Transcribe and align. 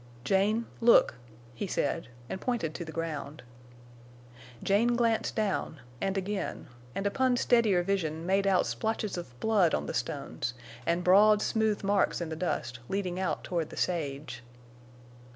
"Jane—look!" 0.23 1.13
he 1.53 1.67
said, 1.67 2.07
and 2.27 2.41
pointed 2.41 2.73
to 2.73 2.83
the 2.83 2.91
ground. 2.91 3.43
Jane 4.63 4.95
glanced 4.95 5.35
down, 5.35 5.79
and 6.01 6.17
again, 6.17 6.69
and 6.95 7.05
upon 7.05 7.37
steadier 7.37 7.83
vision 7.83 8.25
made 8.25 8.47
out 8.47 8.65
splotches 8.65 9.15
of 9.15 9.39
blood 9.39 9.75
on 9.75 9.85
the 9.85 9.93
stones, 9.93 10.55
and 10.87 11.03
broad, 11.03 11.39
smooth 11.39 11.83
marks 11.83 12.19
in 12.19 12.29
the 12.29 12.35
dust, 12.35 12.79
leading 12.89 13.19
out 13.19 13.43
toward 13.43 13.69
the 13.69 13.77
sage. 13.77 14.41